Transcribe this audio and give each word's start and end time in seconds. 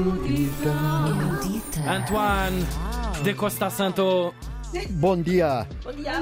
erudita. 0.00 0.74
Erudita. 1.08 1.90
Antoine 1.90 2.66
de 3.22 3.34
Costa 3.34 3.70
Santo. 3.70 4.34
Bom 4.90 5.22
dia. 5.22 5.66
Bom 5.82 5.92
dia, 5.92 6.20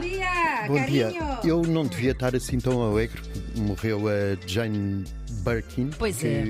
Bom 0.68 0.74
carinho. 0.76 1.10
dia. 1.10 1.38
Eu 1.44 1.62
não 1.62 1.84
devia 1.86 2.12
estar 2.12 2.36
assim 2.36 2.58
tão 2.58 2.82
alegre. 2.82 3.20
Morreu 3.56 4.02
a 4.08 4.36
Jane 4.46 5.04
Birkin. 5.44 5.90
Pois 5.98 6.16
que 6.18 6.26
é. 6.26 6.44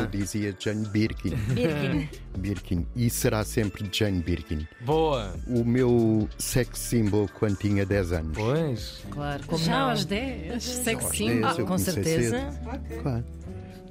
Eu 0.00 0.06
dizia 0.10 0.54
Jane 0.58 0.86
Birkin. 0.88 1.30
Birkin. 1.36 2.08
Birkin. 2.38 2.86
E 2.96 3.08
será 3.08 3.44
sempre 3.44 3.88
Jane 3.92 4.20
Birkin. 4.20 4.66
Boa. 4.80 5.34
O 5.46 5.64
meu 5.64 6.28
sex 6.38 6.78
symbol 6.78 7.28
quando 7.38 7.56
tinha 7.56 7.86
10 7.86 8.12
anos. 8.12 8.36
Pois. 8.36 9.02
Claro, 9.10 9.44
como 9.46 9.62
Já 9.62 9.78
não? 9.80 9.90
aos 9.90 10.04
10. 10.06 10.62
Sexy 10.64 10.94
Aos 11.04 11.16
symbol. 11.16 11.40
10, 11.42 11.58
eu 11.58 11.66
Com 11.66 11.78
certeza. 11.78 12.30
cedo. 12.52 13.02
Claro. 13.02 13.24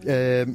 Eh, 0.06 0.46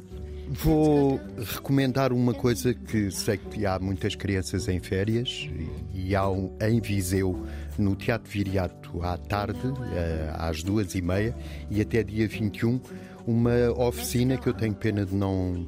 vou 0.49 1.19
recomendar 1.37 2.11
uma 2.11 2.33
coisa 2.33 2.73
que 2.73 3.11
sei 3.11 3.37
que 3.37 3.65
há 3.65 3.77
muitas 3.77 4.15
crianças 4.15 4.67
em 4.67 4.79
férias 4.79 5.47
e, 5.93 6.15
há 6.15 6.27
um, 6.27 6.55
em 6.59 6.81
Viseu, 6.81 7.45
no 7.77 7.95
Teatro 7.95 8.29
Viriato, 8.29 9.01
à 9.03 9.15
tarde, 9.17 9.59
eh, 9.93 10.33
às 10.33 10.63
duas 10.63 10.95
e 10.95 11.01
meia 11.01 11.35
e 11.69 11.79
até 11.79 12.03
dia 12.03 12.27
21, 12.27 12.81
uma 13.27 13.71
oficina 13.77 14.37
que 14.37 14.47
eu 14.47 14.53
tenho 14.53 14.73
pena 14.73 15.05
de 15.05 15.13
não, 15.13 15.67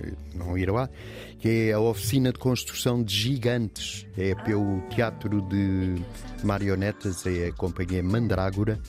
eh, 0.00 0.12
não 0.34 0.58
ir 0.58 0.70
lá, 0.70 0.90
que 1.38 1.68
é 1.68 1.72
a 1.72 1.80
oficina 1.80 2.32
de 2.32 2.38
construção 2.38 3.02
de 3.02 3.14
gigantes. 3.14 4.06
É 4.18 4.34
pelo 4.34 4.80
Teatro 4.90 5.40
de 5.42 6.02
Marionetas, 6.42 7.24
é 7.26 7.48
a 7.48 7.52
companhia 7.52 8.02
Mandrágora 8.02 8.80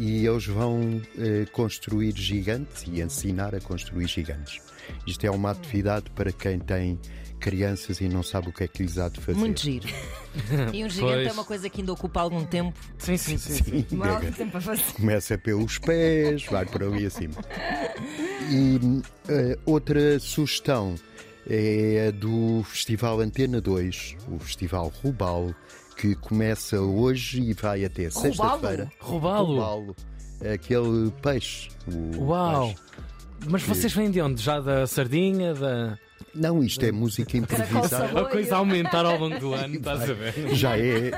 e 0.00 0.26
eles 0.26 0.46
vão 0.46 1.02
eh, 1.18 1.44
construir 1.52 2.16
gigantes 2.16 2.84
e 2.90 3.02
ensinar 3.02 3.54
a 3.54 3.60
construir 3.60 4.08
gigantes. 4.08 4.58
Isto 5.06 5.26
é 5.26 5.30
uma 5.30 5.50
atividade 5.50 6.10
para 6.12 6.32
quem 6.32 6.58
tem 6.58 6.98
crianças 7.38 8.00
e 8.00 8.08
não 8.08 8.22
sabe 8.22 8.48
o 8.48 8.52
que 8.52 8.64
é 8.64 8.68
que 8.68 8.82
lhes 8.82 8.96
há 8.96 9.10
de 9.10 9.20
fazer. 9.20 9.38
Muito 9.38 9.60
giro. 9.60 9.86
E 10.72 10.84
um 10.84 10.88
gigante 10.88 11.14
Pois. 11.14 11.26
é 11.26 11.32
uma 11.32 11.44
coisa 11.44 11.68
que 11.68 11.80
ainda 11.80 11.92
ocupa 11.92 12.20
algum 12.20 12.44
tempo. 12.44 12.78
Sim, 12.96 13.16
sim, 13.16 13.36
sim. 13.36 13.62
sim. 13.62 13.96
Mal 13.96 14.14
Gaga. 14.14 14.32
tempo 14.32 14.56
a 14.56 14.60
fazer. 14.60 14.84
Começa 14.94 15.36
pelos 15.36 15.76
pés, 15.78 16.44
vai 16.46 16.64
por 16.64 16.82
ali 16.82 17.04
acima. 17.04 17.34
E 18.48 19.02
eh, 19.28 19.58
outra 19.66 20.18
sugestão 20.18 20.94
é 21.46 22.06
a 22.08 22.10
do 22.10 22.62
Festival 22.62 23.20
Antena 23.20 23.60
2, 23.60 24.16
o 24.28 24.38
Festival 24.38 24.92
Rubal, 25.02 25.54
que 26.00 26.14
começa 26.14 26.80
hoje 26.80 27.42
e 27.42 27.52
vai 27.52 27.84
até 27.84 28.08
sexta-feira. 28.08 28.90
Roubá-lo. 29.00 29.54
Rubalo, 29.54 29.96
aquele 30.52 31.10
peixe. 31.22 31.68
o 31.86 32.24
Uau. 32.24 32.68
peixe. 32.68 32.76
Mas 33.46 33.62
vocês 33.62 33.92
vêm 33.92 34.10
de 34.10 34.20
onde? 34.20 34.42
Já 34.42 34.60
da 34.60 34.86
sardinha? 34.86 35.52
Da... 35.54 35.98
Não, 36.34 36.62
isto 36.62 36.84
é 36.84 36.92
música 36.92 37.36
improvisada. 37.36 38.20
A 38.20 38.24
coisa 38.24 38.54
a 38.54 38.58
aumentar 38.58 39.04
ao 39.04 39.18
longo 39.18 39.38
do 39.38 39.52
ano, 39.52 39.74
estás 39.76 40.08
a 40.08 40.12
ver? 40.14 40.34
Já 40.54 40.78
é 40.78 41.10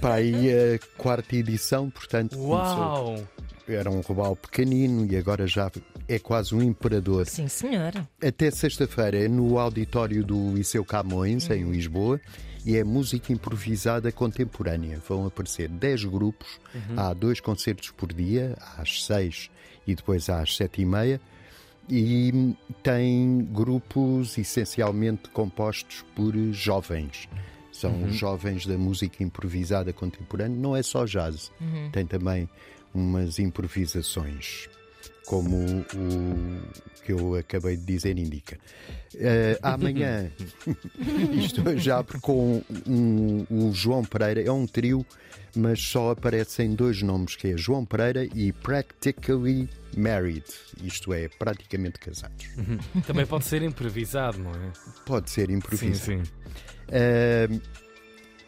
para 0.00 0.14
aí 0.14 0.48
a 0.50 0.78
quarta 0.96 1.36
edição, 1.36 1.90
portanto, 1.90 2.36
começou- 2.36 2.50
Uau! 2.56 3.24
era 3.68 3.88
um 3.90 4.00
robalo 4.00 4.34
pequenino 4.34 5.06
e 5.08 5.16
agora 5.16 5.46
já 5.46 5.70
é 6.08 6.18
quase 6.18 6.52
um 6.54 6.60
imperador. 6.60 7.24
Sim, 7.26 7.46
senhora. 7.46 8.08
Até 8.20 8.50
sexta-feira 8.50 9.16
é 9.24 9.28
no 9.28 9.58
auditório 9.60 10.24
do 10.24 10.54
Liceu 10.54 10.84
Camões, 10.84 11.48
em 11.50 11.70
Lisboa, 11.70 12.20
e 12.64 12.76
é 12.76 12.84
música 12.84 13.32
improvisada 13.32 14.10
contemporânea. 14.12 15.00
Vão 15.08 15.26
aparecer 15.26 15.68
10 15.68 16.04
grupos, 16.04 16.60
há 16.96 17.12
dois 17.12 17.40
concertos 17.40 17.90
por 17.90 18.12
dia, 18.12 18.56
às 18.76 19.04
6 19.04 19.50
e 19.86 19.94
depois 19.94 20.28
às 20.28 20.56
7 20.56 20.82
e 20.82 20.84
meia, 20.84 21.20
e 21.88 22.54
tem 22.82 23.48
grupos 23.52 24.38
essencialmente 24.38 25.28
compostos 25.30 26.04
por 26.14 26.34
jovens. 26.52 27.28
São 27.72 28.04
os 28.04 28.14
jovens 28.14 28.66
da 28.66 28.76
música 28.76 29.22
improvisada 29.22 29.92
contemporânea, 29.92 30.56
não 30.56 30.76
é 30.76 30.82
só 30.82 31.04
jazz, 31.04 31.50
tem 31.92 32.06
também 32.06 32.48
umas 32.92 33.38
improvisações 33.38 34.68
como 35.26 35.56
o 35.56 37.02
que 37.04 37.12
eu 37.12 37.34
acabei 37.36 37.76
de 37.76 37.84
dizer 37.84 38.18
indica. 38.18 38.58
Eh, 39.14 39.58
amanhã, 39.62 40.30
isto 41.32 41.62
já 41.78 42.02
com 42.20 42.62
um- 42.86 43.46
o 43.50 43.72
João 43.72 44.04
Pereira, 44.04 44.42
é 44.42 44.50
um 44.50 44.66
trio, 44.66 45.04
mas 45.56 45.80
só 45.80 46.10
aparecem 46.10 46.74
dois 46.74 47.02
nomes, 47.02 47.36
que 47.36 47.48
é 47.48 47.56
João 47.56 47.84
Pereira 47.84 48.24
e 48.34 48.52
Practically 48.52 49.68
Married, 49.96 50.44
isto 50.82 51.12
é, 51.12 51.28
praticamente 51.28 51.98
casados. 51.98 52.46
Também 53.06 53.26
pode 53.26 53.44
ser 53.44 53.62
improvisado, 53.62 54.38
não 54.38 54.50
é? 54.52 54.72
Pode 55.06 55.30
ser 55.30 55.46
Sim, 55.48 55.54
improvisado. 55.54 55.98
sim. 55.98 56.22
Uh, 56.88 57.60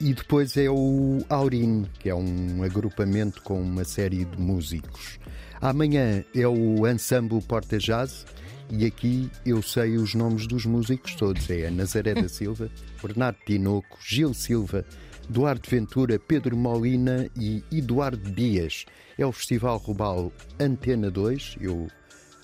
e 0.00 0.14
depois 0.14 0.56
é 0.56 0.68
o 0.68 1.24
Aurin, 1.28 1.86
que 2.00 2.08
é 2.08 2.14
um 2.14 2.62
agrupamento 2.64 3.40
com 3.42 3.60
uma 3.60 3.84
série 3.84 4.24
de 4.24 4.36
músicos. 4.40 5.20
Amanhã 5.62 6.24
é 6.34 6.44
o 6.48 6.88
Ensemble 6.88 7.40
Porta 7.40 7.78
Jazz 7.78 8.26
e 8.68 8.84
aqui 8.84 9.30
eu 9.46 9.62
sei 9.62 9.96
os 9.96 10.12
nomes 10.12 10.44
dos 10.44 10.66
músicos 10.66 11.14
todos. 11.14 11.48
É 11.48 11.68
a 11.68 11.70
Nazaré 11.70 12.14
da 12.14 12.26
Silva, 12.28 12.68
Bernardo 13.00 13.38
Tinoco, 13.46 13.96
Gil 14.04 14.34
Silva, 14.34 14.84
Duarte 15.28 15.70
Ventura, 15.70 16.18
Pedro 16.18 16.56
Molina 16.56 17.30
e 17.38 17.62
Eduardo 17.70 18.28
Dias. 18.32 18.86
É 19.16 19.24
o 19.24 19.30
Festival 19.30 19.78
Rubal 19.78 20.32
Antena 20.58 21.12
2, 21.12 21.58
eu 21.60 21.86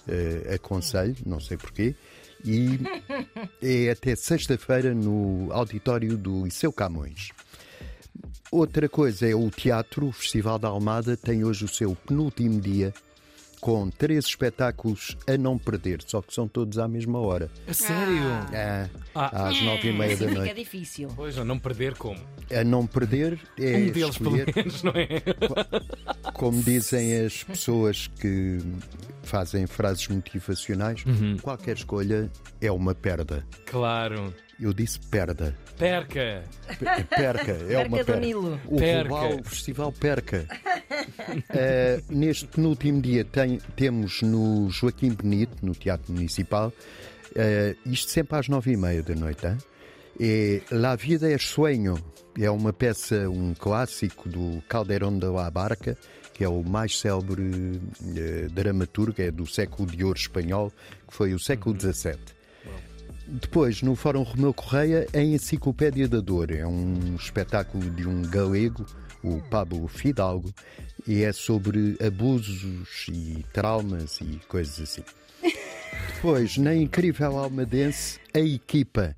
eh, 0.07 0.55
aconselho, 0.55 1.17
não 1.27 1.41
sei 1.41 1.57
porquê. 1.57 1.97
E 2.45 2.79
é 3.61 3.91
até 3.91 4.15
sexta-feira 4.15 4.95
no 4.95 5.49
auditório 5.51 6.17
do 6.17 6.45
Liceu 6.45 6.73
Camões. 6.73 7.31
Outra 8.53 8.89
coisa 8.89 9.29
é 9.29 9.35
o 9.35 9.51
teatro, 9.51 10.07
o 10.07 10.13
Festival 10.13 10.57
da 10.57 10.69
Almada 10.69 11.17
tem 11.17 11.43
hoje 11.43 11.65
o 11.65 11.69
seu 11.69 11.97
penúltimo 11.97 12.61
dia 12.61 12.95
com 13.61 13.91
três 13.91 14.25
espetáculos 14.27 15.17
a 15.27 15.37
não 15.37 15.59
perder, 15.59 16.01
só 16.07 16.23
que 16.23 16.33
são 16.33 16.47
todos 16.49 16.79
à 16.79 16.87
mesma 16.89 17.19
hora. 17.19 17.51
A 17.67 17.75
sério? 17.75 18.23
É, 18.53 18.89
Ah. 19.15 19.49
às 19.49 19.61
nove 19.63 19.89
e 19.89 19.93
meia 19.93 20.17
da 20.17 20.27
noite. 20.31 20.55
difícil. 20.55 21.09
Pois, 21.15 21.37
a 21.39 21.45
não 21.45 21.59
perder 21.59 21.95
como? 21.95 22.21
A 22.51 22.65
não 22.65 22.87
perder 22.87 23.39
é 23.59 23.77
Um 23.77 23.91
deles, 23.91 24.17
pelo 24.19 24.37
escolher, 24.37 24.53
menos, 24.57 24.83
não 24.83 24.93
é? 24.93 25.09
como 26.35 26.63
dizem 26.63 27.21
as 27.27 27.43
pessoas 27.45 28.07
que 28.21 28.59
fazem 29.29 29.67
frases 29.67 30.09
motivacionais, 30.09 31.05
Uhum. 31.07 31.37
qualquer 31.43 31.77
escolha 31.77 32.31
é 32.61 32.73
uma 32.73 32.95
perda. 32.95 33.45
Claro. 33.67 34.35
Eu 34.61 34.73
disse 34.73 34.99
perda. 34.99 35.55
Perca! 35.77 36.43
Pe- 36.81 37.05
Perca, 37.17 37.53
é 37.53 37.79
uma 37.79 37.97
Perca 37.99 38.05
do 38.05 38.05
perca. 38.07 38.17
Nilo. 38.21 38.61
O 38.67 38.77
Perca. 38.77 39.15
O 39.15 39.45
Festival 39.45 39.93
Perca. 39.93 40.47
Eh, 41.51 42.03
neste 42.09 42.47
penúltimo 42.47 43.01
dia 43.01 43.25
tem- 43.25 43.61
temos 43.77 44.23
no 44.23 44.69
Joaquim 44.71 45.11
Benito, 45.15 45.65
no 45.65 45.73
Teatro 45.75 46.13
Municipal, 46.13 46.73
eh, 47.37 47.77
isto 47.87 48.11
sempre 48.11 48.37
às 48.37 48.49
nove 48.49 48.73
e 48.73 48.77
meia 48.77 49.03
da 49.03 49.15
noite. 49.15 49.47
hein? 49.47 49.57
É 50.21 50.61
La 50.73 50.97
Vida 50.97 51.31
é 51.31 51.39
Sueño, 51.39 51.95
é 52.37 52.51
uma 52.51 52.73
peça, 52.73 53.29
um 53.31 53.55
clássico 53.55 54.29
do 54.29 54.61
Calderón 54.69 55.19
de 55.21 55.27
la 55.27 55.49
Barca, 55.53 55.97
que 56.39 56.45
é 56.45 56.49
o 56.49 56.63
mais 56.63 56.97
célebre 56.97 57.81
eh, 58.17 58.47
dramaturgo, 58.53 59.21
é 59.21 59.29
do 59.29 59.45
século 59.45 59.91
de 59.91 60.05
ouro 60.05 60.17
espanhol, 60.17 60.73
que 61.09 61.13
foi 61.13 61.35
o 61.35 61.39
século 61.39 61.77
XVII. 61.77 62.17
Depois, 63.27 63.83
no 63.83 63.97
Fórum 63.97 64.23
Romeu 64.23 64.55
Correia, 64.55 65.09
a 65.13 65.19
Enciclopédia 65.19 66.07
da 66.07 66.21
Dor. 66.21 66.53
É 66.53 66.65
um 66.65 67.17
espetáculo 67.17 67.91
de 67.91 68.07
um 68.07 68.23
galego, 68.23 68.87
o 69.21 69.41
Pablo 69.51 69.89
Fidalgo, 69.89 70.55
e 71.09 71.25
é 71.25 71.33
sobre 71.33 71.97
abusos 72.01 73.09
e 73.09 73.45
traumas 73.53 74.21
e 74.21 74.41
coisas 74.47 74.81
assim. 74.81 75.03
Depois, 76.15 76.57
na 76.57 76.73
incrível 76.73 77.37
Almadense, 77.37 78.21
A 78.33 78.39
Equipa. 78.39 79.17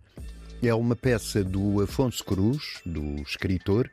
É 0.62 0.74
uma 0.74 0.96
peça 0.96 1.44
do 1.44 1.82
Afonso 1.82 2.24
Cruz, 2.24 2.80
do 2.86 3.16
escritor. 3.20 3.90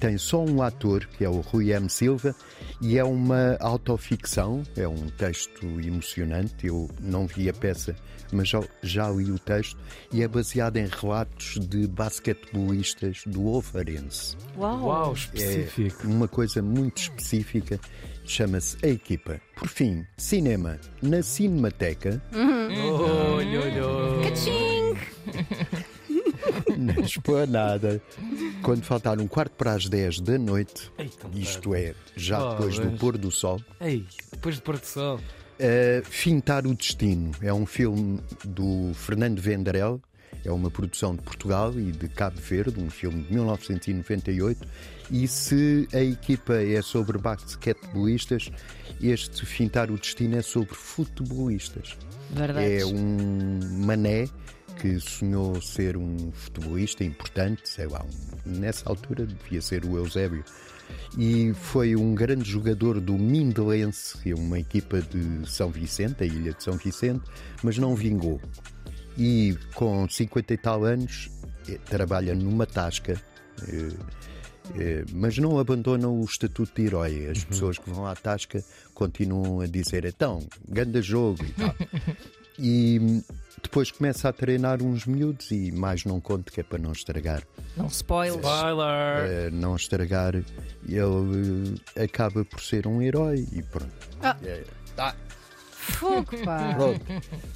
Tem 0.00 0.16
só 0.16 0.44
um 0.44 0.62
ator, 0.62 1.06
que 1.06 1.24
é 1.24 1.28
o 1.28 1.40
Rui 1.40 1.72
M. 1.72 1.88
Silva, 1.90 2.34
e 2.80 2.96
é 2.96 3.02
uma 3.04 3.56
autoficção, 3.60 4.62
é 4.76 4.86
um 4.86 5.08
texto 5.08 5.66
emocionante. 5.80 6.66
Eu 6.68 6.88
não 7.00 7.26
vi 7.26 7.48
a 7.48 7.52
peça, 7.52 7.96
mas 8.32 8.48
já, 8.48 8.60
já 8.82 9.10
li 9.10 9.30
o 9.32 9.38
texto, 9.40 9.76
e 10.12 10.22
é 10.22 10.28
baseado 10.28 10.76
em 10.76 10.86
relatos 10.86 11.58
de 11.66 11.86
basquetebolistas 11.88 13.22
do 13.26 13.46
Ofarense. 13.48 14.36
Uau. 14.56 14.84
Uau, 14.86 15.10
É 15.10 15.14
específico. 15.38 16.06
uma 16.06 16.28
coisa 16.28 16.62
muito 16.62 16.98
específica, 16.98 17.80
chama-se 18.24 18.76
A 18.84 18.88
Equipa. 18.88 19.40
Por 19.56 19.66
fim, 19.66 20.06
cinema. 20.16 20.78
Na 21.02 21.22
Cinemateca, 21.22 22.22
Olha, 22.32 23.60
olha, 23.60 23.86
olha. 26.86 26.94
na 26.94 27.00
esplanada, 27.00 28.02
quando 28.62 28.82
faltar 28.84 29.18
um 29.20 29.26
quarto 29.26 29.52
para 29.52 29.72
as 29.74 29.88
10 29.88 30.20
da 30.20 30.38
noite, 30.38 30.90
Ei, 30.98 31.10
isto 31.34 31.74
é, 31.74 31.94
já 32.16 32.42
Oh, 32.44 32.50
depois 32.52 32.78
do 32.78 32.90
mas- 32.90 33.00
pôr 33.00 33.18
do 33.18 33.30
sol, 33.30 33.60
Ei, 33.80 34.06
depois 34.32 34.54
de 34.56 34.62
pôr 34.62 34.78
do 34.78 34.86
sol. 34.86 35.16
Uh, 35.60 36.04
Fintar 36.04 36.64
o 36.66 36.74
Destino 36.74 37.32
é 37.42 37.52
um 37.52 37.66
filme 37.66 38.20
do 38.44 38.92
Fernando 38.94 39.40
Vendrell, 39.40 40.00
é 40.44 40.52
uma 40.52 40.70
produção 40.70 41.16
de 41.16 41.22
Portugal 41.22 41.72
e 41.76 41.90
de 41.90 42.08
Cabo 42.08 42.40
Verde, 42.40 42.80
um 42.80 42.88
filme 42.88 43.22
de 43.24 43.34
1998. 43.34 44.66
E 45.10 45.26
se 45.26 45.88
a 45.92 45.98
equipa 46.00 46.54
é 46.62 46.80
sobre 46.80 47.18
basquetebolistas, 47.18 48.50
este 49.02 49.44
Fintar 49.44 49.90
o 49.90 49.96
Destino 49.98 50.36
é 50.36 50.42
sobre 50.42 50.74
futebolistas. 50.74 51.96
Verdade. 52.30 52.80
É 52.80 52.86
um 52.86 53.58
mané 53.84 54.28
que 54.80 54.98
sonhou 55.00 55.60
ser 55.60 55.96
um 55.96 56.30
futebolista 56.32 57.04
importante, 57.04 57.68
sei 57.68 57.86
lá, 57.86 58.04
um, 58.04 58.50
nessa 58.58 58.88
altura 58.88 59.26
devia 59.26 59.60
ser 59.60 59.84
o 59.84 59.96
Eusébio. 59.96 60.44
E 61.18 61.52
foi 61.54 61.96
um 61.96 62.14
grande 62.14 62.48
jogador 62.50 63.00
do 63.00 63.18
Mindelense, 63.18 64.32
uma 64.32 64.58
equipa 64.58 65.02
de 65.02 65.50
São 65.50 65.70
Vicente, 65.70 66.22
a 66.22 66.26
ilha 66.26 66.52
de 66.52 66.62
São 66.62 66.74
Vicente, 66.76 67.24
mas 67.62 67.76
não 67.76 67.94
vingou. 67.94 68.40
E 69.16 69.56
com 69.74 70.08
50 70.08 70.54
e 70.54 70.56
tal 70.56 70.84
anos 70.84 71.30
eh, 71.68 71.78
trabalha 71.84 72.34
numa 72.34 72.66
tasca. 72.66 73.20
eh, 73.70 75.04
mas 75.12 75.38
não 75.38 75.58
abandona 75.58 76.08
o 76.08 76.22
estatuto 76.24 76.72
de 76.74 76.86
herói. 76.86 77.26
As 77.26 77.42
pessoas 77.42 77.78
que 77.78 77.90
vão 77.90 78.06
à 78.06 78.14
tasca 78.14 78.62
continuam 78.94 79.60
a 79.60 79.66
dizer 79.66 80.04
então, 80.04 80.46
ganda 80.68 81.02
jogo 81.02 81.44
e 81.44 81.52
tal. 81.52 81.74
E 82.58 83.22
depois 83.62 83.90
começa 83.90 84.28
a 84.28 84.32
treinar 84.32 84.82
uns 84.82 85.06
miúdos 85.06 85.50
e 85.50 85.70
mais 85.72 86.04
não 86.04 86.20
conto 86.20 86.52
que 86.52 86.60
é 86.60 86.62
para 86.64 86.78
não 86.78 86.92
estragar. 86.92 87.42
Não 87.76 87.86
spoilers. 87.86 88.36
Spoiler! 88.44 89.30
Eh, 89.30 89.50
não 89.52 89.76
estragar, 89.76 90.34
ele 90.86 91.80
eh, 91.96 92.04
acaba 92.04 92.44
por 92.44 92.60
ser 92.60 92.86
um 92.86 93.00
herói 93.00 93.46
e 93.52 93.62
pronto. 93.62 93.92
Ah. 94.22 94.36
Ah, 94.96 95.14
Fogo, 95.70 96.36
pá. 96.44 96.74
pronto. 96.74 97.00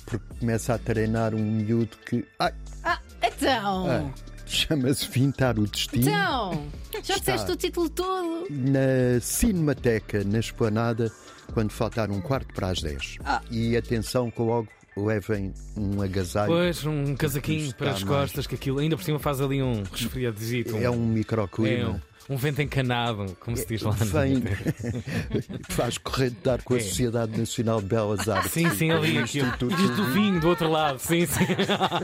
Porque 0.06 0.24
começa 0.38 0.74
a 0.74 0.78
treinar 0.78 1.34
um 1.34 1.42
miúdo 1.42 1.96
que 2.08 2.24
ai, 2.38 2.52
Ah, 2.84 2.98
então. 3.22 3.86
ah, 3.90 4.10
chama-se 4.46 5.08
Vintar 5.08 5.58
o 5.58 5.66
Destino. 5.66 6.02
Então. 6.08 6.66
Já 7.02 7.16
disseste 7.18 7.50
o 7.50 7.56
título 7.56 7.88
todo. 7.90 8.46
na 8.50 9.20
Cinemateca, 9.20 10.22
na 10.24 10.38
Esplanada, 10.38 11.10
quando 11.52 11.70
faltar 11.72 12.10
um 12.10 12.20
quarto 12.20 12.54
para 12.54 12.68
as 12.68 12.80
10. 12.80 13.16
Ah. 13.24 13.42
E 13.50 13.76
atenção 13.76 14.30
que 14.30 14.40
logo 14.40 14.68
levem 14.96 15.52
um 15.76 16.00
agasalho. 16.02 16.52
Pois, 16.52 16.84
um 16.84 17.14
casaquinho 17.16 17.74
para 17.74 17.90
as 17.92 18.02
mais. 18.02 18.16
costas, 18.18 18.46
que 18.46 18.54
aquilo 18.54 18.78
ainda 18.78 18.96
por 18.96 19.02
cima 19.04 19.18
faz 19.18 19.40
ali 19.40 19.62
um 19.62 19.82
resfriadozito. 19.90 20.76
É 20.76 20.90
um 20.90 20.94
é 20.94 21.14
microclima. 21.14 22.00
um, 22.28 22.34
um 22.34 22.36
vento 22.36 22.60
encanado, 22.62 23.36
como 23.40 23.56
se 23.56 23.66
diz 23.66 23.82
lá. 23.82 23.90
no- 23.98 24.04
Vem, 24.06 24.42
faz 25.70 25.98
correntar 25.98 26.62
com 26.62 26.74
a 26.74 26.76
É. 26.76 26.80
Sociedade 26.80 27.36
Nacional 27.38 27.80
de 27.80 27.86
Belas 27.88 28.28
Artes. 28.28 28.52
Sim, 28.52 28.70
sim, 28.70 28.90
ali 28.90 29.16
E 29.18 29.22
diz 29.24 29.42
do 29.96 30.04
vinho 30.12 30.40
do 30.40 30.48
outro 30.48 30.70
lado, 30.70 30.98
sim, 30.98 31.26
sim. 31.26 31.44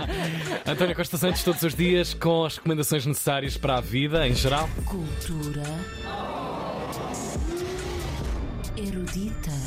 António 0.66 0.96
Costa 0.96 1.16
Santos 1.18 1.42
todos 1.44 1.62
os 1.62 1.74
dias 1.74 2.14
com 2.14 2.44
as 2.44 2.56
recomendações 2.56 3.04
necessárias 3.06 3.56
para 3.56 3.76
a 3.76 3.80
vida 3.80 4.26
em 4.26 4.34
geral. 4.34 4.68
Cultura 4.86 5.62
erudita. 8.76 9.50